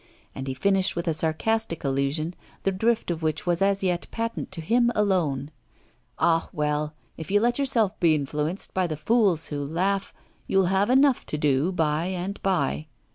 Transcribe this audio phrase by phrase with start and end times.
[0.33, 4.51] And he finished with a sarcastic allusion, the drift of which was as yet patent
[4.53, 5.51] to him alone.
[6.17, 6.95] 'Ah, well!
[7.17, 10.11] if you let yourself be influenced by the fools who laugh,
[10.47, 12.87] you'll have enough to do by and by.